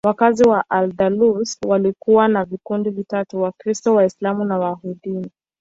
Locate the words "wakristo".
3.41-3.95